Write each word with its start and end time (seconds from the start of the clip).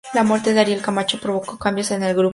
La 0.15 0.23
muerte 0.23 0.51
de 0.51 0.59
Ariel 0.59 0.81
Camacho 0.81 1.19
provocó 1.21 1.59
cambios 1.59 1.91
en 1.91 2.01
el 2.01 2.15
grupo. 2.17 2.29